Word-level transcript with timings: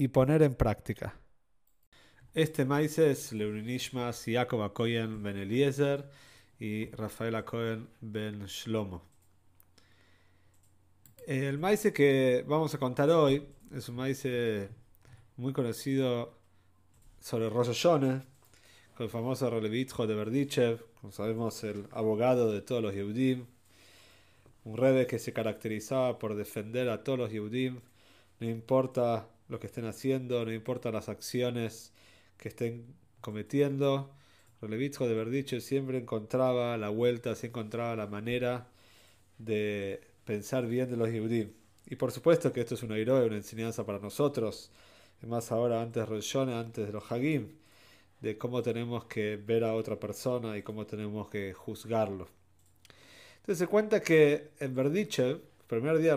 y 0.00 0.08
poner 0.08 0.40
en 0.40 0.54
práctica. 0.54 1.14
Este 2.32 2.64
maíz 2.64 2.98
es 2.98 3.34
Leurinishmas 3.34 4.24
Jacob 4.24 4.72
Cohen 4.72 5.22
ben 5.22 5.36
Eliezer 5.36 6.08
y 6.58 6.90
Rafael 6.92 7.44
Cohen 7.44 7.86
ben 8.00 8.46
Shlomo. 8.46 9.02
El 11.26 11.58
maíz 11.58 11.82
que 11.92 12.42
vamos 12.48 12.74
a 12.74 12.78
contar 12.78 13.10
hoy 13.10 13.46
es 13.70 13.90
un 13.90 13.96
maíz 13.96 14.26
muy 15.36 15.52
conocido 15.52 16.32
sobre 17.20 17.50
Rosh 17.50 17.66
Hashanah, 17.66 18.24
con 18.96 19.04
el 19.04 19.10
famoso 19.10 19.50
Relevitjo 19.50 20.06
de 20.06 20.14
Berdichev, 20.14 20.82
como 20.98 21.12
sabemos 21.12 21.62
el 21.62 21.86
abogado 21.90 22.50
de 22.50 22.62
todos 22.62 22.82
los 22.82 22.94
Yehudim, 22.94 23.44
un 24.64 24.78
rebe 24.78 25.06
que 25.06 25.18
se 25.18 25.34
caracterizaba 25.34 26.18
por 26.18 26.36
defender 26.36 26.88
a 26.88 27.04
todos 27.04 27.18
los 27.18 27.30
Yehudim, 27.30 27.80
no 28.38 28.48
importa 28.48 29.28
lo 29.50 29.60
que 29.60 29.66
estén 29.66 29.84
haciendo, 29.84 30.44
no 30.44 30.52
importa 30.52 30.90
las 30.92 31.08
acciones 31.08 31.92
que 32.38 32.48
estén 32.48 32.86
cometiendo. 33.20 34.14
Relevitjo 34.62 35.08
de 35.08 35.14
Verdicho 35.14 35.60
siempre 35.60 35.98
encontraba 35.98 36.76
la 36.76 36.88
vuelta, 36.88 37.34
siempre 37.34 37.60
encontraba 37.60 37.96
la 37.96 38.06
manera 38.06 38.68
de 39.38 40.00
pensar 40.24 40.66
bien 40.66 40.90
de 40.90 40.96
los 40.96 41.10
Yehudim. 41.10 41.52
Y 41.86 41.96
por 41.96 42.12
supuesto 42.12 42.52
que 42.52 42.60
esto 42.60 42.74
es 42.74 42.82
una 42.82 42.96
héroe, 42.96 43.26
una 43.26 43.36
enseñanza 43.36 43.84
para 43.84 43.98
nosotros, 43.98 44.70
más 45.22 45.50
ahora 45.52 45.82
antes 45.82 46.08
de 46.08 46.54
antes 46.54 46.86
de 46.86 46.92
los 46.92 47.10
Hagim, 47.10 47.48
de 48.20 48.38
cómo 48.38 48.62
tenemos 48.62 49.06
que 49.06 49.36
ver 49.36 49.64
a 49.64 49.74
otra 49.74 49.98
persona 49.98 50.56
y 50.56 50.62
cómo 50.62 50.86
tenemos 50.86 51.28
que 51.28 51.52
juzgarlo. 51.52 52.28
Entonces 53.38 53.58
se 53.58 53.66
cuenta 53.66 54.00
que 54.00 54.50
en 54.60 54.74
Verdiche, 54.74 55.40
primer 55.66 55.98
día 55.98 56.12
de 56.12 56.16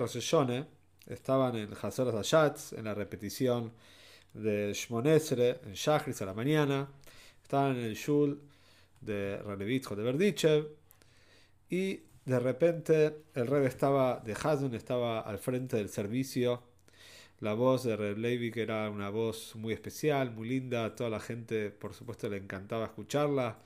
estaban 1.08 1.56
en 1.56 1.70
Hazor 1.82 2.16
Ayatz, 2.16 2.74
en 2.74 2.86
la 2.86 2.94
repetición 2.94 3.72
de 4.34 4.74
Shmonesre, 4.74 5.60
en 5.66 5.74
Shachris 5.74 6.22
a 6.22 6.26
la 6.26 6.34
mañana, 6.34 6.88
estaban 7.42 7.78
en 7.78 7.84
el 7.84 7.96
Shul 7.96 8.42
de 9.02 9.38
Relevitjo 9.38 9.96
de 9.96 10.04
Berdichev, 10.04 10.68
y 11.70 12.02
de 12.26 12.40
repente 12.40 13.24
el 13.34 13.48
Rebbe 13.48 13.68
estaba 13.68 14.22
de 14.24 14.34
Hazun, 14.34 14.76
estaba 14.76 15.22
al 15.22 15.40
frente 15.40 15.78
del 15.78 15.90
servicio. 15.90 16.64
La 17.40 17.54
voz 17.54 17.84
de 17.84 17.98
Reb 17.98 18.18
Levi, 18.18 18.54
era 18.56 18.90
una 18.90 19.10
voz 19.10 19.56
muy 19.56 19.74
especial, 19.74 20.32
muy 20.32 20.48
linda, 20.48 20.96
toda 20.96 21.10
la 21.10 21.20
gente, 21.20 21.72
por 21.72 21.94
supuesto, 21.94 22.30
le 22.30 22.38
encantaba 22.38 22.86
escucharla. 22.86 23.58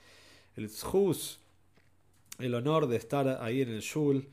El 0.56 0.70
Zhus, 0.70 1.40
el 2.40 2.56
honor 2.56 2.88
de 2.88 2.98
estar 2.98 3.28
ahí 3.42 3.62
en 3.62 3.70
el 3.70 3.82
Shul, 3.82 4.28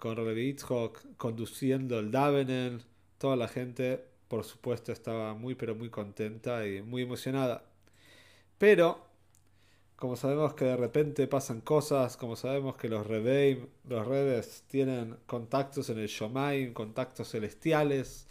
con 0.00 0.16
Rabbi 0.16 0.56
conduciendo 1.16 2.00
el 2.00 2.10
Davenen. 2.10 2.82
Toda 3.18 3.36
la 3.36 3.46
gente, 3.46 4.04
por 4.28 4.44
supuesto, 4.44 4.92
estaba 4.92 5.34
muy, 5.34 5.54
pero 5.54 5.76
muy 5.76 5.90
contenta 5.90 6.66
y 6.66 6.82
muy 6.82 7.02
emocionada. 7.02 7.64
Pero, 8.58 9.06
como 9.96 10.16
sabemos 10.16 10.54
que 10.54 10.64
de 10.64 10.76
repente 10.76 11.26
pasan 11.28 11.60
cosas, 11.60 12.16
como 12.16 12.34
sabemos 12.34 12.76
que 12.76 12.88
los 12.88 13.06
Rebeim, 13.06 13.66
los 13.88 14.06
Rebes 14.06 14.64
tienen 14.68 15.16
contactos 15.26 15.90
en 15.90 15.98
el 15.98 16.08
Shomaim, 16.08 16.72
contactos 16.72 17.30
celestiales, 17.30 18.26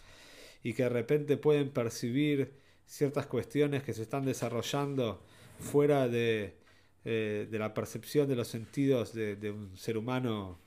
y 0.62 0.74
que 0.74 0.82
de 0.84 0.88
repente 0.90 1.36
pueden 1.36 1.70
percibir 1.70 2.52
ciertas 2.86 3.26
cuestiones 3.26 3.82
que 3.84 3.94
se 3.94 4.02
están 4.02 4.24
desarrollando 4.24 5.22
fuera 5.60 6.08
de, 6.08 6.56
eh, 7.04 7.48
la 7.52 7.72
percepción 7.74 8.28
de 8.28 8.36
los 8.36 8.48
sentidos 8.48 9.14
de 9.14 9.50
un 9.52 9.76
ser 9.76 9.96
humano 9.96 10.58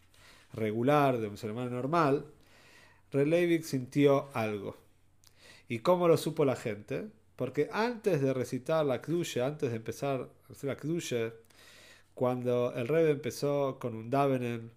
regular, 0.54 1.20
de 1.20 1.28
un 1.28 1.38
ser 1.38 1.52
humano 1.52 1.72
normal, 1.72 2.26
Relevik 3.12 3.64
sintió 3.64 4.30
algo. 4.34 4.78
¿Y 5.68 5.80
cómo 5.80 6.08
lo 6.08 6.18
supo 6.18 6.46
la 6.46 6.56
gente? 6.56 7.08
Porque 7.36 7.70
antes 7.72 8.22
de 8.22 8.34
recitar 8.34 8.86
la 8.86 9.02
Kdusha, 9.02 9.46
antes 9.46 9.72
de 9.72 9.78
empezar 9.78 10.30
a 10.50 10.52
hacer 10.52 10.70
la 10.70 10.78
Kdusha, 10.78 11.34
cuando 12.14 12.74
el 12.76 12.88
rey 12.88 13.10
empezó 13.10 13.80
con 13.80 13.96
un 13.96 14.10
Davenen 14.10 14.72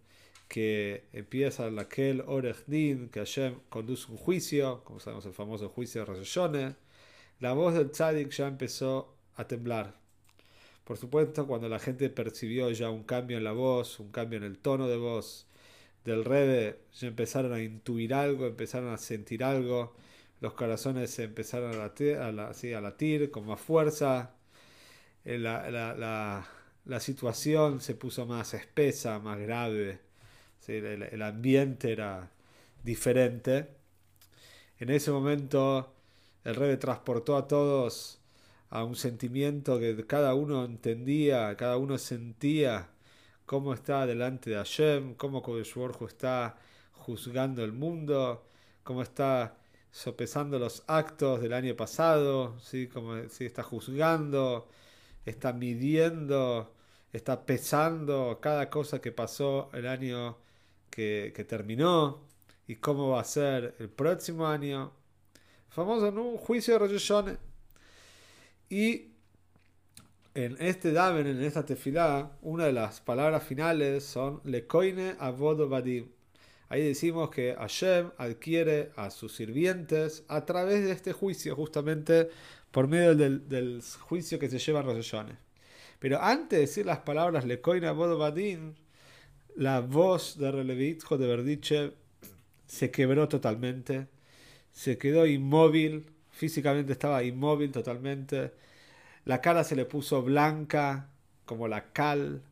que 0.48 1.04
empieza 1.12 1.70
la 1.70 1.88
Kel 1.88 2.22
Orech 2.26 2.64
Din, 2.66 3.08
que 3.08 3.20
Hashem 3.20 3.56
conduce 3.68 4.10
un 4.10 4.16
juicio, 4.16 4.82
como 4.84 5.00
sabemos 5.00 5.26
el 5.26 5.34
famoso 5.34 5.68
juicio 5.68 6.02
de 6.02 6.06
Rosh 6.06 6.38
la 7.40 7.52
voz 7.52 7.74
del 7.74 7.90
Tzadik 7.90 8.30
ya 8.30 8.46
empezó 8.46 9.14
a 9.34 9.46
temblar. 9.46 9.94
Por 10.84 10.96
supuesto, 10.96 11.46
cuando 11.46 11.68
la 11.68 11.78
gente 11.78 12.08
percibió 12.08 12.70
ya 12.70 12.88
un 12.90 13.02
cambio 13.02 13.36
en 13.36 13.44
la 13.44 13.52
voz, 13.52 14.00
un 14.00 14.10
cambio 14.10 14.38
en 14.38 14.44
el 14.44 14.58
tono 14.58 14.88
de 14.88 14.96
voz, 14.96 15.46
del 16.06 16.24
ya 16.92 17.08
empezaron 17.08 17.52
a 17.52 17.60
intuir 17.60 18.14
algo, 18.14 18.46
empezaron 18.46 18.92
a 18.94 18.96
sentir 18.96 19.42
algo, 19.42 19.94
los 20.40 20.54
corazones 20.54 21.18
empezaron 21.18 21.74
a 21.74 21.76
latir, 21.76 22.16
a, 22.16 22.30
latir 22.32 23.30
con 23.30 23.46
más 23.46 23.60
fuerza, 23.60 24.30
eh, 25.24 25.38
la, 25.38 26.46
situación 27.00 27.80
se 27.80 27.96
puso 27.96 28.24
más 28.24 28.54
espesa, 28.54 29.18
más 29.18 29.38
grave, 29.40 29.98
el, 30.68 31.22
ambiente 31.22 31.92
era 31.92 32.30
diferente. 32.84 33.68
En 34.78 34.90
ese 34.90 35.10
momento 35.10 35.92
el 36.44 36.54
Rebe 36.54 36.76
transportó 36.76 37.36
a 37.36 37.48
todos 37.48 38.20
a 38.70 38.84
un 38.84 38.94
sentimiento 38.94 39.80
que 39.80 40.06
cada 40.06 40.34
uno 40.34 40.64
entendía, 40.64 41.56
cada 41.56 41.76
uno 41.78 41.98
sentía 41.98 42.90
cómo 43.46 43.72
está 43.72 44.06
delante 44.06 44.50
de 44.50 44.56
Hashem, 44.56 45.14
cómo 45.14 45.42
Kodesh 45.42 45.74
está 46.08 46.56
juzgando 46.92 47.64
el 47.64 47.72
mundo, 47.72 48.44
cómo 48.82 49.02
está 49.02 49.56
sopesando 49.90 50.58
los 50.58 50.82
actos 50.88 51.40
del 51.40 51.52
año 51.52 51.74
pasado, 51.76 52.58
¿sí? 52.60 52.88
como 52.88 53.16
está 53.16 53.62
juzgando, 53.62 54.68
está 55.24 55.52
midiendo, 55.52 56.74
está 57.12 57.46
pesando 57.46 58.38
cada 58.42 58.68
cosa 58.68 59.00
que 59.00 59.12
pasó 59.12 59.70
el 59.72 59.86
año 59.86 60.36
que, 60.90 61.32
terminó 61.48 62.26
y 62.66 62.76
cómo 62.76 63.10
va 63.10 63.20
a 63.20 63.24
ser 63.24 63.76
el 63.78 63.88
próximo 63.88 64.46
año. 64.46 64.92
Famoso 65.68 66.08
en 66.08 66.18
un 66.18 66.36
juicio 66.36 66.74
de 66.74 66.78
Rosh 66.80 67.12
Y 68.70 69.15
en 70.36 70.54
este 70.60 70.92
daven, 70.92 71.26
en 71.26 71.42
esta 71.42 71.64
tefilá, 71.64 72.30
una 72.42 72.66
de 72.66 72.72
las 72.72 73.00
palabras 73.00 73.42
finales 73.42 74.04
son 74.04 74.42
lekoine 74.44 75.14
avodo 75.18 75.66
vadim. 75.66 76.10
Ahí 76.68 76.82
decimos 76.82 77.30
que 77.30 77.54
Hashem 77.54 78.10
adquiere 78.18 78.90
a 78.96 79.08
sus 79.08 79.34
sirvientes 79.34 80.24
a 80.28 80.44
través 80.44 80.84
de 80.84 80.92
este 80.92 81.14
juicio, 81.14 81.56
justamente 81.56 82.28
por 82.70 82.86
medio 82.86 83.14
del, 83.14 83.82
juicio 84.00 84.38
que 84.38 84.50
se 84.50 84.58
lleva 84.58 84.80
en 84.80 84.86
Rosh 84.86 85.14
Pero 85.98 86.20
antes 86.20 86.50
de 86.50 86.66
decir 86.66 86.84
las 86.84 86.98
palabras 86.98 87.46
lekoine 87.46 87.86
avodo 87.86 88.18
vadim, 88.18 88.74
la 89.54 89.80
voz 89.80 90.36
de 90.36 90.52
Relevitjo 90.52 91.16
de 91.16 91.26
Verdiche 91.28 91.92
se 92.66 92.90
quebró 92.90 93.26
totalmente, 93.26 94.06
se 94.70 94.98
quedó 94.98 95.24
inmóvil, 95.24 96.10
físicamente 96.30 96.92
estaba 96.92 97.24
inmóvil 97.24 97.72
totalmente 97.72 98.52
la 99.26 99.40
cara 99.40 99.64
se 99.64 99.74
le 99.76 99.84
puso 99.84 100.22
blanca 100.22 101.10
como 101.44 101.68
la 101.68 101.92
cal. 101.92 102.42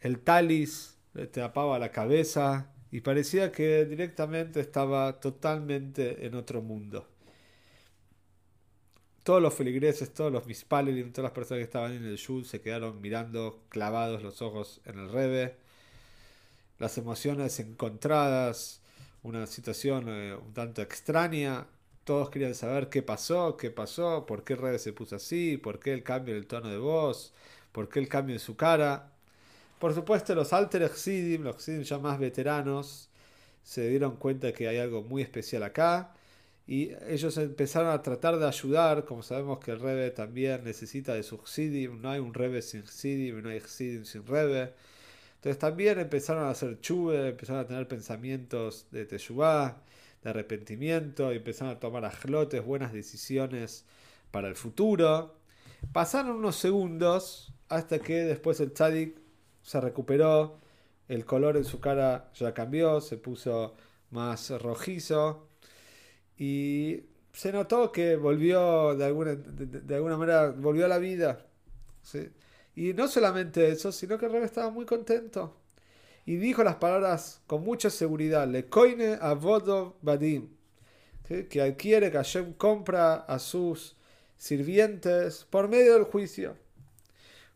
El 0.00 0.18
talis 0.18 0.96
le 1.12 1.26
tapaba 1.26 1.78
la 1.78 1.92
cabeza 1.92 2.72
y 2.90 3.02
parecía 3.02 3.52
que 3.52 3.84
directamente 3.84 4.60
estaba 4.60 5.20
totalmente 5.20 6.26
en 6.26 6.34
otro 6.34 6.62
mundo. 6.62 7.06
Todos 9.22 9.42
los 9.42 9.52
feligreses, 9.52 10.14
todos 10.14 10.32
los 10.32 10.46
mispalelim, 10.46 11.12
todas 11.12 11.24
las 11.24 11.32
personas 11.32 11.58
que 11.58 11.64
estaban 11.64 11.92
en 11.92 12.04
el 12.06 12.16
shul 12.16 12.46
se 12.46 12.62
quedaron 12.62 13.02
mirando 13.02 13.62
clavados 13.68 14.22
los 14.22 14.40
ojos 14.40 14.80
en 14.86 14.98
el 14.98 15.10
rebe. 15.10 15.56
Las 16.78 16.96
emociones 16.96 17.60
encontradas, 17.60 18.80
una 19.22 19.46
situación 19.46 20.06
eh, 20.08 20.34
un 20.34 20.54
tanto 20.54 20.80
extraña, 20.80 21.66
todos 22.08 22.30
querían 22.30 22.54
saber 22.54 22.88
qué 22.88 23.02
pasó, 23.02 23.58
qué 23.58 23.70
pasó, 23.70 24.24
por 24.24 24.42
qué 24.42 24.56
Rebe 24.56 24.78
se 24.78 24.94
puso 24.94 25.16
así, 25.16 25.58
por 25.58 25.78
qué 25.78 25.92
el 25.92 26.02
cambio 26.02 26.34
en 26.34 26.40
el 26.40 26.46
tono 26.46 26.70
de 26.70 26.78
voz, 26.78 27.34
por 27.70 27.90
qué 27.90 27.98
el 27.98 28.08
cambio 28.08 28.34
en 28.34 28.40
su 28.40 28.56
cara. 28.56 29.12
Por 29.78 29.94
supuesto, 29.94 30.34
los 30.34 30.54
Alter 30.54 30.84
Exidim, 30.84 31.42
los 31.42 31.56
Exidim 31.56 31.82
ya 31.82 31.98
más 31.98 32.18
veteranos, 32.18 33.10
se 33.62 33.90
dieron 33.90 34.16
cuenta 34.16 34.52
que 34.54 34.68
hay 34.68 34.78
algo 34.78 35.02
muy 35.02 35.20
especial 35.20 35.62
acá 35.64 36.14
y 36.66 36.92
ellos 37.08 37.36
empezaron 37.36 37.90
a 37.90 38.00
tratar 38.00 38.38
de 38.38 38.46
ayudar, 38.46 39.04
como 39.04 39.22
sabemos 39.22 39.58
que 39.58 39.72
el 39.72 39.80
Rebe 39.80 40.10
también 40.10 40.64
necesita 40.64 41.12
de 41.12 41.22
su 41.22 41.36
Chsidim, 41.36 42.00
no 42.00 42.10
hay 42.10 42.20
un 42.20 42.32
Rebe 42.32 42.62
sin 42.62 42.84
Chsidim, 42.84 43.42
no 43.42 43.50
hay 43.50 43.60
Chsidim 43.60 44.06
sin 44.06 44.26
Rebe. 44.26 44.72
Entonces 45.36 45.58
también 45.58 45.98
empezaron 46.00 46.44
a 46.44 46.50
hacer 46.50 46.80
chuve, 46.80 47.28
empezaron 47.28 47.60
a 47.62 47.66
tener 47.66 47.86
pensamientos 47.86 48.86
de 48.92 49.04
teshuvah, 49.04 49.76
de 50.22 50.30
arrepentimiento, 50.30 51.32
y 51.32 51.36
empezaron 51.36 51.76
a 51.76 51.80
tomar 51.80 52.04
ajlotes, 52.04 52.64
buenas 52.64 52.92
decisiones 52.92 53.84
para 54.30 54.48
el 54.48 54.56
futuro. 54.56 55.36
Pasaron 55.92 56.36
unos 56.36 56.56
segundos 56.56 57.52
hasta 57.68 57.98
que 57.98 58.24
después 58.24 58.60
el 58.60 58.72
tzadik 58.72 59.16
se 59.62 59.80
recuperó, 59.80 60.58
el 61.08 61.24
color 61.24 61.56
en 61.56 61.64
su 61.64 61.80
cara 61.80 62.30
ya 62.34 62.52
cambió, 62.52 63.00
se 63.00 63.16
puso 63.16 63.74
más 64.10 64.50
rojizo 64.50 65.48
y 66.38 67.04
se 67.32 67.52
notó 67.52 67.92
que 67.92 68.16
volvió 68.16 68.96
de 68.96 69.04
alguna, 69.04 69.34
de, 69.34 69.94
alguna 69.94 70.16
manera, 70.16 70.50
volvió 70.50 70.84
a 70.86 70.88
la 70.88 70.98
vida. 70.98 71.46
Y 72.74 72.94
no 72.94 73.08
solamente 73.08 73.68
eso, 73.68 73.92
sino 73.92 74.18
que 74.18 74.26
el 74.26 74.32
rey 74.32 74.42
estaba 74.42 74.70
muy 74.70 74.84
contento. 74.84 75.56
Y 76.28 76.36
dijo 76.36 76.62
las 76.62 76.76
palabras 76.76 77.40
con 77.46 77.64
mucha 77.64 77.88
seguridad, 77.88 78.46
le 78.46 78.66
coine 78.66 79.16
a 79.18 79.32
Vodo 79.32 79.96
Badim, 80.02 80.50
que 81.26 81.62
adquiere, 81.62 82.10
que 82.10 82.18
Hashem 82.18 82.52
compra 82.52 83.14
a 83.14 83.38
sus 83.38 83.96
sirvientes 84.36 85.46
por 85.48 85.68
medio 85.68 85.94
del 85.94 86.02
juicio. 86.02 86.54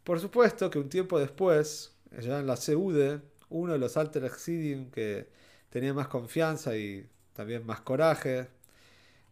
Por 0.04 0.20
supuesto 0.20 0.70
que 0.70 0.78
un 0.78 0.88
tiempo 0.88 1.20
después, 1.20 1.92
ya 2.18 2.38
en 2.38 2.46
la 2.46 2.56
Seude, 2.56 3.20
uno 3.50 3.74
de 3.74 3.78
los 3.78 3.98
Alter 3.98 4.24
Exidim 4.24 4.90
que 4.90 5.28
tenía 5.68 5.92
más 5.92 6.08
confianza 6.08 6.74
y 6.74 7.06
también 7.34 7.66
más 7.66 7.82
coraje, 7.82 8.48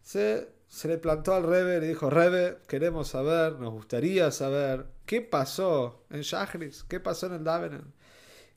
se, 0.02 0.50
se 0.68 0.86
le 0.86 0.98
plantó 0.98 1.32
al 1.32 1.44
Rebe 1.44 1.78
y 1.78 1.80
le 1.80 1.88
dijo, 1.88 2.10
Rebe, 2.10 2.58
queremos 2.68 3.08
saber, 3.08 3.54
nos 3.54 3.72
gustaría 3.72 4.30
saber 4.32 4.84
qué 5.06 5.22
pasó 5.22 6.04
en 6.10 6.20
Shachris, 6.20 6.84
qué 6.84 7.00
pasó 7.00 7.28
en 7.28 7.32
el 7.32 7.44
Davenen, 7.44 7.99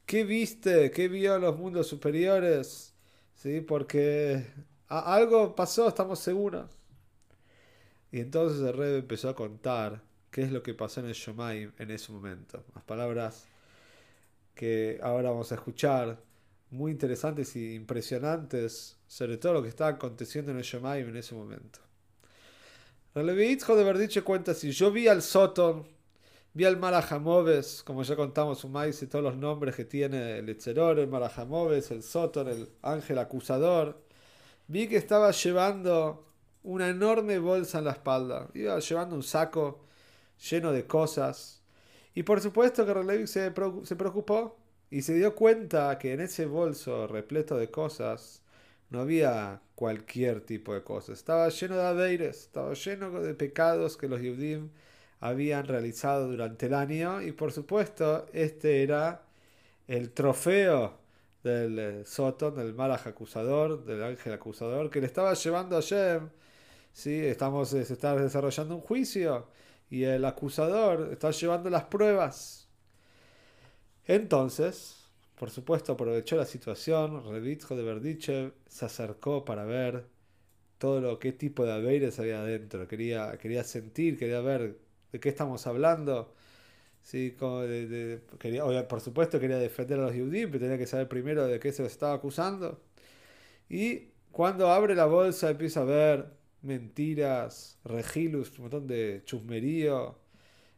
qué 0.06 0.24
viste, 0.24 0.92
qué 0.92 1.08
vio 1.08 1.36
en 1.36 1.42
los 1.42 1.58
mundos 1.58 1.88
superiores, 1.88 2.94
¿sí? 3.36 3.62
porque 3.62 4.46
algo 4.88 5.56
pasó, 5.56 5.88
estamos 5.88 6.20
seguros. 6.20 6.70
Y 8.12 8.20
entonces 8.20 8.62
el 8.62 8.74
Rebe 8.74 9.00
empezó 9.00 9.30
a 9.30 9.36
contar 9.36 10.04
qué 10.30 10.44
es 10.44 10.52
lo 10.52 10.62
que 10.62 10.74
pasó 10.74 11.00
en 11.00 11.08
el 11.08 11.14
Shomaim 11.14 11.72
en 11.80 11.92
ese 11.92 12.12
momento. 12.12 12.64
Las 12.76 12.84
palabras 12.84 13.46
que 14.54 15.00
ahora 15.02 15.32
vamos 15.32 15.52
a 15.52 15.56
escuchar, 15.56 16.22
muy 16.70 16.92
interesantes 16.92 17.56
y 17.56 17.76
impresionantes 17.76 18.98
sobre 19.08 19.38
todo 19.38 19.54
lo 19.54 19.64
que 19.64 19.70
estaba 19.70 19.92
aconteciendo 19.92 20.52
en 20.52 20.58
el 20.58 20.64
Shomaim 20.64 21.10
en 21.10 21.18
ese 21.18 21.36
momento. 21.36 21.80
El 23.16 23.40
hijo 23.40 23.76
de 23.76 24.24
cuenta 24.24 24.52
así, 24.52 24.72
yo 24.72 24.92
vi 24.92 25.08
al 25.08 25.22
Soton, 25.22 25.88
vi 26.54 26.66
al 26.66 26.78
Malajamoves, 26.78 27.84
como 27.84 28.04
ya 28.04 28.16
contamos 28.16 28.64
un 28.64 28.72
maíz 28.72 29.02
y 29.02 29.08
todos 29.08 29.24
los 29.24 29.38
nombres 29.38 29.76
que 29.76 29.86
tiene 29.86 30.38
el 30.38 30.50
Etzeror, 30.50 31.00
el 31.00 31.08
Malajamoves, 31.08 31.92
el 31.92 32.04
Soton, 32.04 32.48
el 32.48 32.70
ángel 32.82 33.18
acusador, 33.20 34.02
vi 34.68 34.88
que 34.88 34.98
estaba 34.98 35.32
llevando 35.32 36.26
una 36.64 36.90
enorme 36.90 37.40
bolsa 37.40 37.80
en 37.80 37.86
la 37.86 37.92
espalda. 37.92 38.50
Iba 38.54 38.80
llevando 38.80 39.16
un 39.16 39.24
saco 39.24 39.82
lleno 40.50 40.72
de 40.72 40.86
cosas. 40.86 41.62
Y 42.16 42.24
por 42.24 42.42
supuesto 42.42 42.86
que 42.86 42.94
Relevi 42.94 43.28
se, 43.28 43.52
preocupó 43.52 44.58
y 44.90 45.02
se 45.02 45.16
dio 45.16 45.36
cuenta 45.36 45.98
que 45.98 46.14
en 46.14 46.22
ese 46.22 46.46
bolso 46.46 47.08
repleto 47.08 47.58
de 47.58 47.72
cosas 47.72 48.44
no 48.90 49.02
había 49.02 49.62
cualquier 49.76 50.42
tipo 50.42 50.74
de 50.74 50.84
cosas. 50.84 51.18
Estaba 51.18 51.50
lleno 51.50 51.76
de 51.78 51.84
adeires, 51.84 52.42
estaba 52.42 52.74
lleno 52.74 53.10
de 53.22 53.34
pecados 53.34 53.98
que 53.98 54.08
los 54.08 54.22
Yudim 54.22 54.70
habían 55.24 55.66
realizado 55.66 56.28
durante 56.28 56.66
el 56.66 56.74
año. 56.74 57.22
Y 57.22 57.32
por 57.32 57.52
supuesto, 57.54 58.28
este 58.34 58.84
era 58.84 59.24
el 59.88 60.12
trofeo 60.12 61.00
del 61.44 61.80
eh, 61.80 62.06
Soton, 62.06 62.56
del 62.56 62.74
Malach 62.74 63.08
acusador, 63.08 63.86
del 63.86 64.04
ángel 64.04 64.34
acusador, 64.34 64.90
que 64.90 65.00
le 65.00 65.08
estaba 65.08 65.34
llevando 65.34 65.78
a 65.78 65.82
Shem. 65.82 66.30
Estamos, 67.06 67.70
se 67.70 67.82
está 67.82 68.16
desarrollando 68.16 68.76
un 68.76 68.82
juicio 68.82 69.48
y 69.90 70.04
el 70.04 70.26
acusador 70.26 71.10
está 71.12 71.32
llevando 71.32 71.70
las 71.70 71.86
pruebas. 71.86 72.68
Entonces, 74.06 75.06
por 75.40 75.50
supuesto, 75.50 75.94
aprovechó 75.94 76.36
la 76.36 76.46
situación, 76.46 77.24
Revitjo 77.32 77.76
de 77.78 77.84
Verdichev 77.84 78.54
se 78.68 78.86
acercó 78.86 79.46
para 79.46 79.64
ver 79.66 80.06
todo 80.78 81.00
lo 81.02 81.20
qué 81.20 81.32
tipo 81.32 81.66
de 81.66 81.74
aveires 81.74 82.20
había 82.20 82.42
adentro. 82.42 82.88
Quería, 82.88 83.38
quería 83.38 83.64
sentir, 83.64 84.18
quería 84.18 84.42
ver 84.42 84.83
de 85.14 85.20
qué 85.22 85.30
estamos 85.30 85.66
hablando. 85.68 86.34
Sí, 87.04 87.36
como 87.40 87.62
por 88.90 89.02
supuesto 89.02 89.40
quería 89.40 89.58
defender 89.58 90.00
a 90.00 90.04
los 90.04 90.14
judíos, 90.14 90.50
pero 90.52 90.64
tenía 90.64 90.78
que 90.78 90.88
saber 90.88 91.08
primero 91.10 91.48
de 91.48 91.60
qué 91.60 91.72
se 91.72 91.84
los 91.84 91.92
estaba 91.92 92.14
acusando. 92.16 92.82
Y 93.70 94.10
cuando 94.32 94.70
abre 94.72 94.96
la 94.96 95.06
bolsa 95.06 95.52
empieza 95.52 95.82
a 95.82 95.86
ver 95.86 96.28
mentiras, 96.62 97.80
regilus, 97.86 98.58
un 98.58 98.64
montón 98.66 98.88
de 98.88 99.22
chusmerío, 99.26 100.18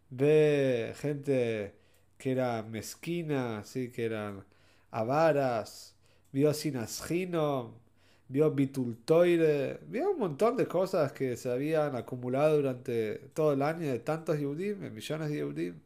ve 0.10 0.94
gente 0.98 1.76
que 2.18 2.32
era 2.32 2.64
mezquina, 2.64 3.64
¿sí? 3.66 3.92
que 3.92 4.06
eran 4.06 4.46
avaras, 4.92 5.96
vio 6.32 6.54
sinasgino, 6.54 7.80
vio 8.28 8.52
bitultoire, 8.52 9.80
vio 9.88 10.12
un 10.12 10.20
montón 10.20 10.58
de 10.58 10.68
cosas 10.68 11.12
que 11.12 11.38
se 11.38 11.52
habían 11.52 11.96
acumulado 11.96 12.58
durante 12.58 13.16
todo 13.34 13.54
el 13.54 13.62
año 13.62 13.88
de 13.92 14.00
tantos 14.00 14.40
Yehudim, 14.40 14.92
millones 14.94 15.30
de 15.30 15.36
Yehudim. 15.36 15.82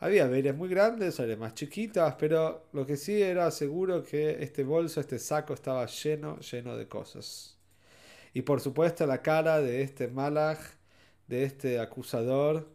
Había 0.00 0.26
veres 0.28 0.54
muy 0.56 0.68
grandes, 0.68 1.18
había 1.20 1.36
más 1.36 1.54
chiquitas, 1.54 2.14
pero 2.18 2.68
lo 2.72 2.86
que 2.86 2.96
sí 2.96 3.22
era 3.22 3.50
seguro 3.50 4.02
que 4.02 4.42
este 4.42 4.64
bolso, 4.64 5.00
este 5.00 5.18
saco 5.18 5.54
estaba 5.54 5.86
lleno, 5.86 6.38
lleno 6.40 6.76
de 6.76 6.88
cosas. 6.88 7.58
Y 8.34 8.42
por 8.42 8.60
supuesto 8.60 9.06
la 9.06 9.22
cara 9.22 9.60
de 9.60 9.82
este 9.82 10.08
Malach, 10.08 10.60
de 11.28 11.44
este 11.44 11.80
acusador 11.80 12.68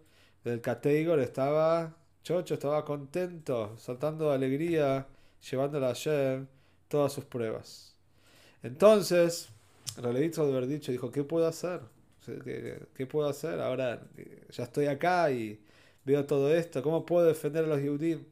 del 0.44 0.62
Kateigor 0.62 1.20
estaba 1.20 1.98
chocho, 2.24 2.54
estaba 2.56 2.86
contento, 2.86 3.78
saltando 3.78 4.30
de 4.30 4.36
alegría, 4.36 5.08
llevándole 5.50 5.88
a 5.88 5.94
Shem 5.94 6.48
todas 6.88 7.14
sus 7.14 7.26
pruebas. 7.26 7.99
Entonces, 8.64 9.50
Relevitzo 9.98 10.46
de 10.46 10.54
Verdicho 10.54 10.92
dijo, 10.92 11.12
¿qué 11.12 11.24
puedo 11.24 11.48
hacer? 11.48 11.82
¿Qué, 12.26 13.08
puedo 13.08 13.28
hacer? 13.28 13.60
Ahora 13.60 14.02
eh, 14.18 14.46
ya 14.52 14.66
estoy 14.66 14.86
acá 14.86 15.32
y 15.32 15.60
veo 16.06 16.26
todo 16.26 16.54
esto, 16.54 16.84
¿cómo 16.84 17.06
puedo 17.06 17.26
defender 17.26 17.66
a 17.66 17.68
los 17.68 17.82
Yehudim? 17.82 18.24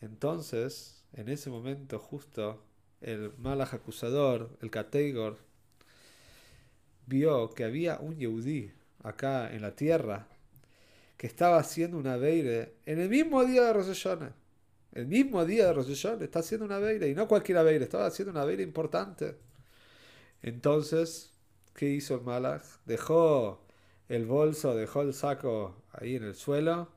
Entonces, 0.00 1.02
en 1.14 1.28
ese 1.28 1.50
momento 1.50 1.98
justo, 1.98 2.62
el 3.00 3.32
Malach 3.38 3.74
acusador, 3.74 4.50
el 4.60 4.70
Kateigor, 4.70 5.38
vio 7.06 7.50
que 7.50 7.64
había 7.64 7.98
un 7.98 8.16
Yehudí 8.16 8.72
acá 9.02 9.52
en 9.52 9.62
la 9.62 9.74
tierra 9.74 10.26
que 11.16 11.26
estaba 11.26 11.58
haciendo 11.58 11.96
una 11.98 12.16
beire 12.16 12.74
en 12.86 13.00
el 13.00 13.08
mismo 13.08 13.44
día 13.44 13.64
de 13.64 13.72
Rosh 13.72 14.06
El 14.92 15.06
mismo 15.06 15.44
día 15.44 15.66
de 15.66 15.72
Rosh 15.72 16.06
está 16.20 16.40
haciendo 16.40 16.66
una 16.66 16.78
beire 16.78 17.08
y 17.08 17.14
no 17.14 17.28
cualquier 17.28 17.62
beire, 17.64 17.84
estaba 17.84 18.06
haciendo 18.06 18.32
una 18.32 18.44
beire 18.44 18.62
importante. 18.62 19.36
Entonces, 20.42 21.32
¿qué 21.74 21.90
hizo 21.90 22.16
el 22.16 22.22
Malach? 22.22 22.64
Dejó 22.86 23.64
el 24.08 24.26
bolso, 24.26 24.74
dejó 24.74 25.02
el 25.02 25.12
saco 25.14 25.82
ahí 25.92 26.16
en 26.16 26.24
el 26.24 26.34
suelo 26.34 26.88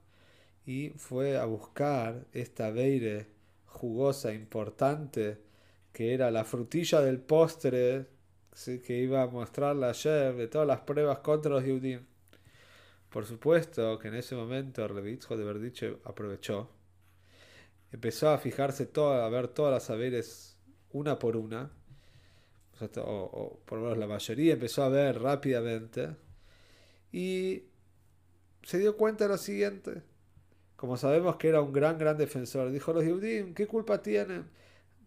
y 0.65 0.91
fue 0.91 1.37
a 1.37 1.45
buscar 1.45 2.25
esta 2.33 2.71
beire 2.71 3.27
jugosa, 3.65 4.33
importante, 4.33 5.39
que 5.93 6.13
era 6.13 6.31
la 6.31 6.45
frutilla 6.45 7.01
del 7.01 7.19
postre 7.19 8.07
que 8.85 8.97
iba 8.97 9.23
a 9.23 9.27
mostrarle 9.27 9.87
ayer 9.87 10.35
de 10.35 10.47
todas 10.47 10.67
las 10.67 10.81
pruebas 10.81 11.19
contra 11.19 11.51
los 11.51 11.65
Yudim. 11.65 12.01
Por 13.09 13.25
supuesto 13.25 13.97
que 13.99 14.07
en 14.09 14.15
ese 14.15 14.35
momento 14.35 14.87
Revitzko 14.87 15.37
de 15.37 15.43
Verdiche 15.43 15.97
aprovechó. 16.05 16.80
Empezó 17.91 18.29
a 18.29 18.37
fijarse 18.37 18.85
todo, 18.85 19.13
a 19.13 19.29
ver 19.29 19.47
todas 19.49 19.73
las 19.73 19.83
saberes 19.83 20.57
una 20.91 21.19
por 21.19 21.35
una. 21.35 21.71
O, 22.97 23.59
por 23.65 23.77
lo 23.77 23.83
menos 23.83 23.97
la 23.99 24.07
mayoría 24.07 24.53
empezó 24.53 24.83
a 24.83 24.89
ver 24.89 25.21
rápidamente. 25.21 26.15
Y 27.11 27.63
se 28.63 28.79
dio 28.79 28.97
cuenta 28.97 29.25
de 29.25 29.29
lo 29.29 29.37
siguiente. 29.37 30.01
Como 30.75 30.97
sabemos 30.97 31.35
que 31.35 31.49
era 31.49 31.61
un 31.61 31.71
gran, 31.71 31.97
gran 31.97 32.17
defensor, 32.17 32.71
dijo 32.71 32.91
los 32.93 33.05
Yudim, 33.05 33.53
¿qué 33.53 33.67
culpa 33.67 34.01
tienen? 34.01 34.49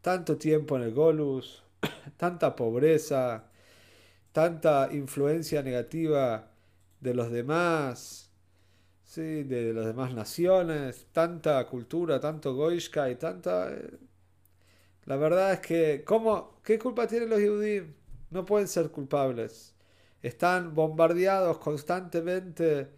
Tanto 0.01 0.37
tiempo 0.37 0.77
en 0.77 0.83
el 0.83 0.95
Golus, 0.95 1.65
tanta 2.17 2.55
pobreza, 2.55 3.51
tanta 4.33 4.91
influencia 4.93 5.63
negativa 5.63 6.51
de 7.01 7.15
los 7.15 7.31
demás, 7.31 8.31
¿sí? 9.15 9.45
de 9.45 9.73
las 9.73 9.87
demás 9.87 10.13
naciones, 10.15 11.07
tanta 11.13 11.65
cultura, 11.67 12.21
tanto 12.21 12.55
goishka 12.55 13.11
y 13.11 13.17
tanta... 13.17 13.73
Eh, 13.73 13.99
la 15.07 15.17
verdad 15.17 15.53
es 15.55 15.61
que, 15.61 16.05
¿cómo, 16.05 16.61
¿qué 16.65 16.79
culpa 16.79 17.07
tienen 17.07 17.31
los 17.31 17.41
judíos? 17.41 17.87
No 18.31 18.45
pueden 18.47 18.69
ser 18.69 18.91
culpables. 18.91 19.75
están 20.23 20.75
bombardeados 20.75 21.59
constantemente 21.59 22.89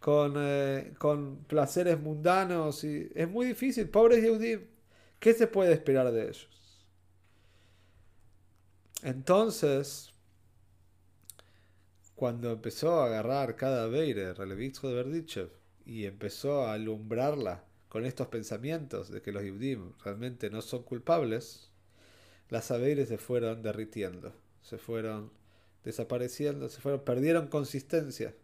con, 0.00 0.34
eh, 0.38 0.94
con 0.98 1.44
placeres 1.46 2.00
mundanos 2.00 2.84
y 2.84 3.10
es 3.14 3.28
muy 3.28 3.46
difícil. 3.46 3.88
Pobres 3.90 4.22
Yehudim, 4.22 4.62
¿qué 5.20 5.34
se 5.34 5.46
puede 5.48 5.72
esperar 5.74 6.12
de 6.12 6.22
ellos? 6.24 6.48
Entonces, 9.02 10.09
cuando 12.20 12.50
empezó 12.50 13.00
a 13.00 13.06
agarrar 13.06 13.56
cada 13.56 13.86
Beire, 13.86 14.34
Relevitsko 14.34 14.90
de 14.90 14.94
Berdichev, 14.94 15.48
y 15.86 16.04
empezó 16.04 16.66
a 16.66 16.74
alumbrarla 16.74 17.64
con 17.88 18.04
estos 18.04 18.26
pensamientos 18.26 19.10
de 19.10 19.22
que 19.22 19.32
los 19.32 19.42
Yehudim 19.42 19.94
realmente 20.04 20.50
no 20.50 20.60
son 20.60 20.82
culpables, 20.82 21.70
las 22.50 22.70
Aveires 22.70 23.08
se 23.08 23.16
fueron 23.16 23.62
derritiendo, 23.62 24.34
se 24.60 24.76
fueron 24.76 25.32
desapareciendo, 25.82 26.68
se 26.68 26.82
fueron, 26.82 27.00
perdieron 27.04 27.46
consistencia. 27.48 28.34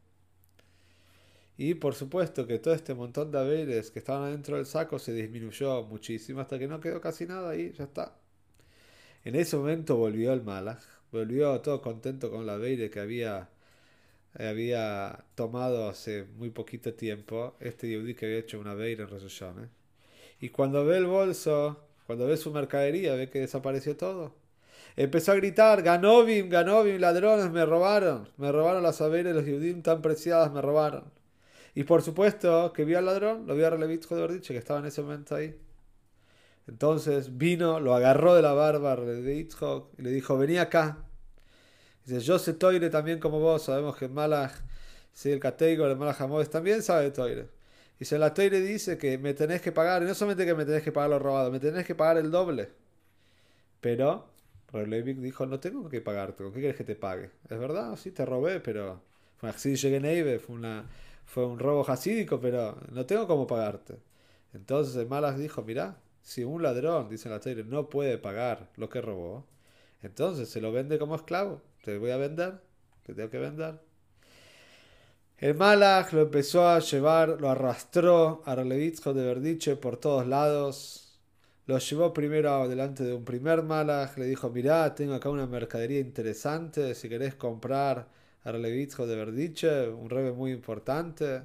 Y 1.59 1.75
por 1.75 1.95
supuesto 1.95 2.47
que 2.47 2.59
todo 2.59 2.73
este 2.73 2.95
montón 2.95 3.31
de 3.31 3.41
haberes 3.41 3.91
que 3.91 3.99
estaban 3.99 4.23
adentro 4.23 4.57
del 4.57 4.65
saco 4.65 4.99
se 4.99 5.13
disminuyó 5.13 5.83
muchísimo 5.83 6.41
hasta 6.41 6.59
que 6.59 6.67
no 6.67 6.81
quedó 6.81 7.03
casi 7.03 7.27
nada 7.27 7.51
ahí, 7.51 7.75
ya 7.77 7.85
está. 7.85 8.17
En 9.23 9.35
ese 9.35 9.59
momento 9.59 9.97
volvió 9.97 10.33
el 10.33 10.41
Malach, 10.41 10.83
volvió 11.13 11.61
todo 11.61 11.83
contento 11.83 12.31
con 12.31 12.47
la 12.47 12.57
Beire 12.57 12.89
que 12.89 13.01
había, 13.01 13.51
había 14.39 15.25
tomado 15.35 15.89
hace 15.89 16.25
muy 16.37 16.51
poquito 16.51 16.95
tiempo, 16.95 17.55
este 17.61 17.89
Yehudi 17.89 18.15
que 18.15 18.27
había 18.27 18.39
hecho 18.39 18.61
una 18.61 18.75
Beire 18.75 19.05
en 19.05 19.09
Rosh 19.09 19.43
Y 20.41 20.51
cuando 20.51 20.85
ve 20.85 20.99
el 20.99 21.07
bolso, 21.07 21.81
cuando 22.07 22.27
ve 22.27 22.37
su 22.37 22.51
mercadería, 22.51 23.15
ve 23.15 23.31
que 23.31 23.41
desapareció 23.41 23.97
todo. 23.97 24.35
Empezó 24.97 25.33
a 25.33 25.35
gritar, 25.37 25.83
Ganovim, 25.83 26.49
Ganovim, 26.49 26.99
ladrones, 26.99 27.51
me 27.51 27.67
robaron, 27.67 28.29
me 28.39 28.51
robaron 28.51 28.83
las 28.83 29.01
Aveires, 29.01 29.35
los 29.35 29.45
Yehudim 29.45 29.83
tan 29.83 30.01
preciadas, 30.03 30.53
me 30.53 30.63
robaron. 30.63 31.05
Y 31.75 31.85
por 31.85 32.01
supuesto 32.03 32.73
que 32.73 32.87
vio 32.87 32.99
al 32.99 33.05
ladrón, 33.05 33.47
lo 33.47 33.55
vio 33.55 33.67
a 33.67 33.71
Relevitz 33.71 34.09
de 34.09 34.29
dicho 34.29 34.55
que 34.55 34.59
estaba 34.59 34.81
en 34.81 34.87
ese 34.87 35.03
momento 35.03 35.35
ahí. 35.35 35.55
Entonces 36.67 37.37
vino, 37.37 37.81
lo 37.81 37.95
agarró 37.95 38.35
de 38.35 38.43
la 38.43 38.55
barba 38.55 38.93
a 38.93 38.97
y 38.97 40.03
le 40.03 40.11
dijo, 40.11 40.39
vení 40.39 40.59
acá. 40.59 41.06
Dice, 42.07 42.21
yo 42.21 42.39
sé 42.39 42.55
Toire 42.55 42.89
también 42.91 43.19
como 43.21 43.41
vos, 43.41 43.65
sabemos 43.65 43.97
que 43.97 44.09
Malach, 44.09 44.53
sí, 45.13 45.31
el 45.31 45.41
Cateigo, 45.41 45.87
el 45.87 45.97
Malach 45.97 46.21
Hamodes 46.21 46.51
también 46.51 46.83
sabe 46.83 47.11
Toire. 47.11 47.49
Dice, 47.99 48.19
la 48.19 48.33
Toire 48.35 48.61
dice 48.61 48.99
que 48.99 49.19
me 49.19 49.35
tenés 49.35 49.61
que 49.61 49.73
pagar, 49.73 50.03
y 50.03 50.07
no 50.07 50.15
solamente 50.15 50.47
que 50.47 50.55
me 50.55 50.65
tenés 50.65 50.83
que 50.83 50.93
pagar 50.93 51.11
lo 51.11 51.19
robado, 51.19 51.51
me 51.51 51.61
tenés 51.61 51.87
que 51.87 51.95
pagar 51.95 52.19
el 52.19 52.31
doble. 52.31 52.71
Pero 53.81 54.27
Relevik 54.73 55.19
dijo, 55.19 55.47
no 55.47 55.61
tengo 55.61 55.89
que 55.89 56.01
pagarte, 56.01 56.43
¿con 56.45 56.53
qué 56.53 56.61
quieres 56.61 56.77
que 56.77 56.85
te 56.85 56.97
pague? 56.97 57.31
Es 57.49 57.59
verdad, 57.59 57.97
sí, 57.97 58.11
te 58.11 58.25
robé, 58.25 58.61
pero 58.61 59.03
fue 59.39 59.53
fue 59.53 60.55
una 60.55 60.87
fue 61.27 61.45
un 61.45 61.59
robo 61.59 61.89
hasídico, 61.91 62.41
pero 62.41 62.79
no 62.93 63.05
tengo 63.07 63.27
cómo 63.27 63.47
pagarte. 63.47 63.99
Entonces 64.55 64.97
el 64.97 65.09
Malach 65.09 65.37
dijo, 65.37 65.63
mira, 65.63 65.99
si 66.23 66.45
un 66.45 66.63
ladrón, 66.63 67.09
dice 67.09 67.29
la 67.29 67.41
Torah, 67.41 67.63
no 67.65 67.89
puede 67.91 68.19
pagar 68.19 68.69
lo 68.77 68.89
que 68.89 69.01
robó, 69.01 69.45
entonces 70.07 70.49
se 70.49 70.61
lo 70.61 70.73
vende 70.73 70.99
como 70.99 71.17
esclavo. 71.17 71.61
Te 71.85 71.99
voy 71.99 72.11
a 72.11 72.17
vender, 72.17 72.61
te 73.05 73.15
tengo 73.15 73.31
que 73.31 73.39
vender. 73.39 73.81
El 75.39 75.55
Malach 75.55 76.13
lo 76.13 76.23
empezó 76.23 76.67
a 76.69 76.79
llevar, 76.79 77.41
lo 77.41 77.51
arrastró 77.51 78.43
a 78.47 78.55
Relevitzo 78.55 79.13
de 79.13 79.25
Verdiche 79.25 79.77
por 79.77 79.99
todos 79.99 80.27
lados. 80.27 81.19
Lo 81.67 81.79
llevó 81.79 82.13
primero 82.15 82.69
delante 82.69 83.05
de 83.05 83.13
un 83.13 83.25
primer 83.25 83.63
Malach, 83.63 84.17
le 84.17 84.27
dijo, 84.27 84.49
mirá, 84.51 84.95
tengo 84.95 85.15
acá 85.15 85.29
una 85.29 85.47
mercadería 85.47 86.01
interesante, 86.01 86.95
si 86.95 87.09
querés 87.09 87.35
comprar 87.35 88.09
Arlevitjo 88.45 89.07
de 89.07 89.17
Verdiche, 89.17 89.89
un 89.89 90.09
rebe 90.09 90.33
muy 90.33 90.53
importante. 90.53 91.43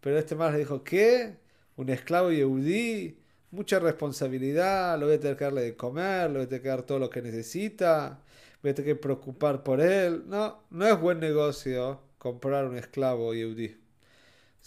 Pero 0.00 0.18
este 0.18 0.34
más 0.34 0.52
le 0.52 0.60
dijo, 0.60 0.82
¿qué? 0.82 1.36
¿Un 1.76 1.90
esclavo 1.90 2.32
yehudí? 2.32 3.18
Mucha 3.52 3.80
responsabilidad, 3.80 4.98
lo 4.98 5.06
voy 5.06 5.16
a 5.16 5.20
tener 5.20 5.36
que 5.36 5.44
darle 5.44 5.62
de 5.62 5.76
comer, 5.76 6.30
le 6.30 6.38
voy 6.38 6.44
a 6.44 6.48
tener 6.48 6.62
que 6.62 6.68
dar 6.68 6.82
todo 6.82 6.98
lo 7.00 7.10
que 7.10 7.20
necesita, 7.20 8.20
voy 8.62 8.70
a 8.70 8.74
tener 8.74 8.94
que 8.94 9.00
preocupar 9.00 9.64
por 9.64 9.80
él. 9.80 10.24
No, 10.26 10.62
no 10.70 10.86
es 10.86 11.00
buen 11.00 11.18
negocio 11.18 12.00
comprar 12.18 12.66
un 12.66 12.76
esclavo 12.76 13.34
yehudí. 13.34 13.76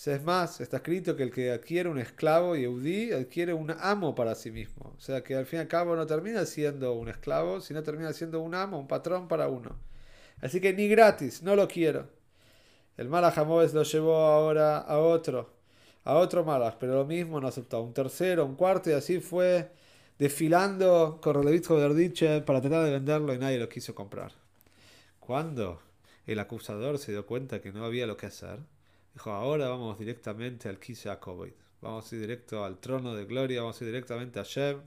Es 0.06 0.24
más, 0.24 0.60
está 0.60 0.78
escrito 0.78 1.16
que 1.16 1.24
el 1.24 1.32
que 1.32 1.52
adquiere 1.52 1.88
un 1.88 2.00
esclavo 2.00 2.56
yehudí 2.56 3.14
adquiere 3.14 3.54
un 3.54 3.72
amo 3.72 4.16
para 4.16 4.36
sí 4.36 4.52
mismo. 4.52 4.94
O 4.98 5.00
sea 5.00 5.24
que 5.24 5.36
al 5.36 5.46
fin 5.46 5.60
y 5.60 5.62
al 5.62 5.68
cabo 5.68 5.96
no 5.96 6.06
termina 6.06 6.46
siendo 6.46 6.94
un 6.94 7.08
esclavo, 7.10 7.62
sino 7.62 7.84
termina 7.84 8.12
siendo 8.12 8.42
un 8.42 8.54
amo, 8.56 8.80
un 8.80 8.88
patrón 8.88 9.28
para 9.28 9.48
uno. 9.48 9.78
Así 10.42 10.60
que 10.60 10.74
ni 10.74 10.88
gratis, 10.90 11.42
no 11.44 11.56
lo 11.56 11.68
quiero. 11.68 12.10
El 12.98 13.08
Malach 13.10 13.38
lo 13.38 13.84
llevó 13.84 14.16
ahora 14.18 14.80
a 14.80 14.98
otro, 15.00 15.54
a 16.04 16.16
otro 16.16 16.44
Malach, 16.44 16.78
pero 16.80 16.96
lo 16.96 17.06
mismo 17.06 17.40
no 17.40 17.48
aceptó. 17.48 17.82
Un 17.82 17.94
tercero, 17.94 18.46
un 18.46 18.56
cuarto, 18.56 18.90
y 18.90 18.94
así 18.94 19.20
fue 19.20 19.72
desfilando 20.20 21.20
con 21.22 21.36
Relevitzo 21.36 21.76
Verdiche 21.76 22.42
para 22.42 22.62
tratar 22.62 22.86
de 22.86 22.92
venderlo 22.92 23.34
y 23.34 23.38
nadie 23.38 23.60
lo 23.60 23.70
quiso 23.70 23.96
comprar. 23.96 24.34
Cuando 25.20 25.82
el 26.26 26.40
acusador 26.40 26.98
se 26.98 27.12
dio 27.12 27.26
cuenta 27.26 27.62
que 27.62 27.72
no 27.72 27.86
había 27.86 28.08
lo 28.08 28.18
que 28.18 28.28
hacer, 28.28 28.60
dijo: 29.14 29.32
Ahora 29.32 29.70
vamos 29.70 29.98
directamente 30.00 30.70
al 30.70 30.80
Kise 30.80 31.10
Vamos 31.82 32.12
a 32.12 32.16
ir 32.16 32.22
directo 32.22 32.64
al 32.64 32.80
trono 32.80 33.14
de 33.16 33.26
gloria, 33.26 33.62
vamos 33.62 33.82
a 33.82 33.84
ir 33.84 33.92
directamente 33.92 34.40
a 34.40 34.44
Shem 34.44 34.82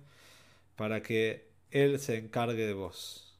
para 0.77 1.03
que 1.03 1.49
él 1.71 1.99
se 1.99 2.17
encargue 2.17 2.67
de 2.67 2.73
vos. 2.73 3.39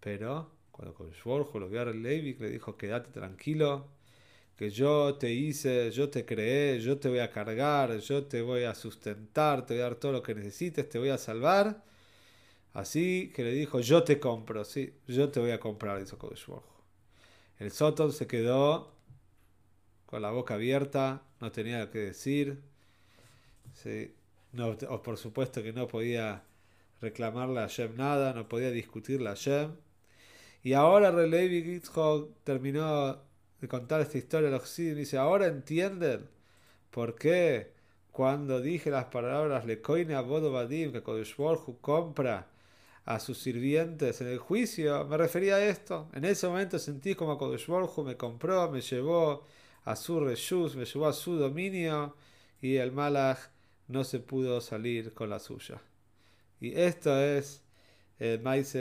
Pero 0.00 0.50
cuando 0.70 0.94
Koshborjo 0.94 1.58
lo 1.58 1.68
vio 1.68 1.82
a 1.82 1.84
Levi, 1.84 2.34
le 2.34 2.50
dijo, 2.50 2.76
quédate 2.76 3.10
tranquilo, 3.10 3.88
que 4.56 4.70
yo 4.70 5.14
te 5.16 5.32
hice, 5.32 5.90
yo 5.90 6.10
te 6.10 6.24
creé, 6.24 6.80
yo 6.80 6.98
te 6.98 7.08
voy 7.08 7.20
a 7.20 7.30
cargar, 7.30 7.98
yo 7.98 8.24
te 8.24 8.42
voy 8.42 8.64
a 8.64 8.74
sustentar, 8.74 9.66
te 9.66 9.74
voy 9.74 9.80
a 9.82 9.84
dar 9.84 9.96
todo 9.96 10.12
lo 10.12 10.22
que 10.22 10.34
necesites, 10.34 10.88
te 10.88 10.98
voy 10.98 11.10
a 11.10 11.18
salvar. 11.18 11.82
Así 12.74 13.32
que 13.34 13.44
le 13.44 13.52
dijo, 13.52 13.80
yo 13.80 14.02
te 14.04 14.18
compro, 14.20 14.64
sí, 14.64 14.94
yo 15.06 15.30
te 15.30 15.40
voy 15.40 15.50
a 15.50 15.60
comprar, 15.60 16.02
dijo. 16.02 16.64
El 17.58 17.70
Sotón 17.70 18.12
se 18.12 18.26
quedó 18.26 18.92
con 20.06 20.22
la 20.22 20.30
boca 20.30 20.54
abierta, 20.54 21.22
no 21.40 21.52
tenía 21.52 21.90
que 21.90 21.98
decir. 21.98 22.62
Sí, 23.74 24.14
no, 24.52 24.76
por 25.02 25.16
supuesto 25.16 25.62
que 25.62 25.72
no 25.72 25.88
podía 25.88 26.44
reclamarle 27.00 27.60
a 27.60 27.66
Shem 27.66 27.96
nada, 27.96 28.32
no 28.32 28.48
podía 28.48 28.70
discutirle 28.70 29.28
a 29.30 29.34
Shem. 29.34 29.76
Y 30.62 30.74
ahora 30.74 31.10
Relevi 31.10 31.62
Gitzhog 31.62 32.34
terminó 32.44 33.20
de 33.62 33.68
contar 33.68 34.00
esta 34.00 34.18
historia 34.18 34.48
a 34.48 34.52
los 34.52 34.78
y 34.80 34.92
dice, 34.92 35.16
ahora 35.16 35.46
entienden 35.46 36.28
por 36.90 37.14
qué 37.14 37.70
cuando 38.10 38.60
dije 38.60 38.90
las 38.90 39.04
palabras 39.04 39.64
Lekoine 39.64 40.16
Abodo 40.16 40.50
Badim, 40.50 40.90
que 40.90 41.02
Kodesh 41.02 41.36
compra 41.80 42.48
a 43.04 43.20
sus 43.20 43.38
sirvientes 43.38 44.20
en 44.20 44.26
el 44.26 44.38
juicio, 44.38 45.06
me 45.06 45.16
refería 45.16 45.56
a 45.56 45.64
esto. 45.64 46.08
En 46.12 46.24
ese 46.24 46.48
momento 46.48 46.80
sentí 46.80 47.14
como 47.14 47.38
Kodesh 47.38 47.68
me 48.04 48.16
compró, 48.16 48.68
me 48.68 48.80
llevó 48.80 49.46
a 49.84 49.94
su 49.94 50.18
reshus, 50.18 50.74
me 50.74 50.84
llevó 50.84 51.06
a 51.06 51.12
su 51.12 51.36
dominio 51.36 52.16
y 52.60 52.76
el 52.76 52.90
Malach 52.90 53.38
no 53.86 54.02
se 54.02 54.18
pudo 54.18 54.60
salir 54.60 55.14
con 55.14 55.30
la 55.30 55.38
suya. 55.38 55.80
Y 56.60 56.76
esto 56.76 57.16
es 57.16 57.62
el 58.18 58.40
maíz 58.40 58.76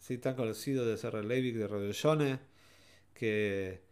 sí, 0.00 0.18
tan 0.18 0.34
conocido 0.34 0.84
de 0.84 0.96
Ser 0.96 1.14
Leivik 1.24 1.54
de 1.54 1.68
Rodoshone, 1.68 2.40
que 3.14 3.85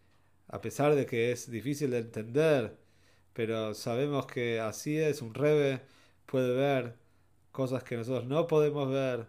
a 0.48 0.60
pesar 0.60 0.94
de 0.94 1.06
que 1.06 1.32
es 1.32 1.50
difícil 1.50 1.90
de 1.90 1.98
entender, 1.98 2.76
pero 3.32 3.74
sabemos 3.74 4.26
que 4.26 4.60
así 4.60 4.98
es, 4.98 5.22
un 5.22 5.34
Rebe 5.34 5.82
puede 6.26 6.54
ver 6.54 6.96
cosas 7.52 7.84
que 7.84 7.96
nosotros 7.96 8.26
no 8.26 8.46
podemos 8.48 8.90
ver, 8.90 9.26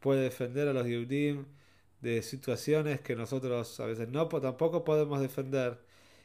puede 0.00 0.22
defender 0.22 0.68
a 0.68 0.72
los 0.72 0.86
Yehudim 0.86 1.46
de 2.00 2.22
situaciones 2.22 3.00
que 3.00 3.16
nosotros 3.16 3.80
a 3.80 3.86
veces 3.86 4.08
no 4.08 4.28
tampoco 4.28 4.84
podemos 4.84 5.20
defender. 5.20 5.80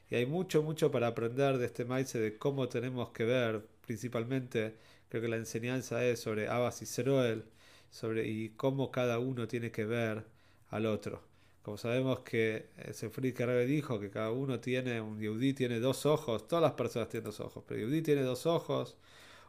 Y 0.10 0.16
hay 0.16 0.26
mucho, 0.26 0.64
mucho 0.64 0.92
para 0.92 1.08
aprender 1.08 1.58
de 1.58 1.66
este 1.68 1.86
maíz 1.86 2.14
de 2.14 2.38
cómo 2.38 2.70
tenemos 2.70 3.10
que 3.12 3.26
ver, 3.26 3.66
principalmente 3.86 4.76
creo 5.10 5.22
que 5.24 5.30
la 5.30 5.38
enseñanza 5.38 6.06
es 6.06 6.20
sobre 6.22 6.48
Abbas 6.50 6.82
y 6.82 6.86
Zeroel, 6.86 7.46
sobre 7.90 8.28
y 8.28 8.50
cómo 8.50 8.92
cada 8.92 9.20
uno 9.20 9.48
tiene 9.48 9.72
que 9.72 9.86
ver 9.86 10.26
al 10.70 10.86
otro. 10.86 11.31
Como 11.62 11.78
sabemos 11.78 12.22
que 12.22 12.70
Sefri 12.92 13.32
Rebe 13.34 13.66
dijo 13.66 14.00
que 14.00 14.10
cada 14.10 14.32
uno 14.32 14.60
tiene, 14.60 15.00
un 15.00 15.20
Yehudi 15.20 15.54
tiene 15.54 15.80
dos 15.80 16.06
ojos, 16.08 16.48
todas 16.48 16.64
las 16.64 16.74
personas 16.74 17.10
tienen 17.10 17.26
dos 17.26 17.40
ojos, 17.40 17.64
pero 17.68 17.80
Yehudi 17.80 18.02
tiene 18.02 18.24
dos 18.24 18.46
ojos, 18.48 18.98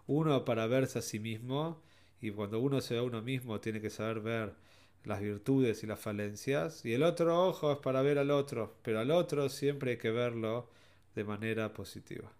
uno 0.06 0.44
para 0.44 0.66
verse 0.66 0.98
a 0.98 1.02
sí 1.02 1.18
mismo, 1.18 1.82
y 2.20 2.30
cuando 2.30 2.60
uno 2.60 2.80
se 2.80 2.94
ve 2.94 3.00
a 3.00 3.02
uno 3.02 3.22
mismo 3.22 3.60
tiene 3.60 3.80
que 3.80 3.90
saber 3.90 4.20
ver 4.20 4.54
las 5.04 5.20
virtudes 5.20 5.82
y 5.82 5.86
las 5.86 6.00
falencias, 6.00 6.84
y 6.84 6.92
el 6.92 7.02
otro 7.02 7.48
ojo 7.48 7.72
es 7.72 7.78
para 7.78 8.02
ver 8.02 8.18
al 8.18 8.30
otro, 8.30 8.76
pero 8.82 9.00
al 9.00 9.10
otro 9.10 9.48
siempre 9.48 9.92
hay 9.92 9.98
que 9.98 10.10
verlo 10.10 10.68
de 11.14 11.24
manera 11.24 11.72
positiva. 11.72 12.30